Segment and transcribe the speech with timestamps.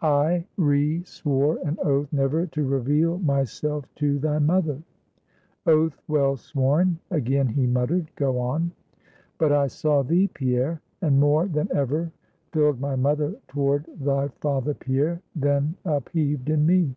[0.00, 4.80] "I re swore an oath never to reveal myself to thy mother."
[5.66, 8.70] "Oath well sworn," again he muttered; "go on."
[9.38, 12.12] "But I saw thee, Pierre; and, more than ever
[12.52, 16.94] filled my mother toward thy father, Pierre, then upheaved in me.